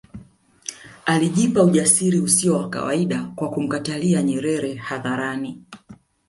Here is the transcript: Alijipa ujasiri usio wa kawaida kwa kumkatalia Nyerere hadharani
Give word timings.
Alijipa 1.05 1.63
ujasiri 1.63 2.19
usio 2.19 2.57
wa 2.57 2.69
kawaida 2.69 3.23
kwa 3.23 3.49
kumkatalia 3.51 4.23
Nyerere 4.23 4.75
hadharani 4.75 5.63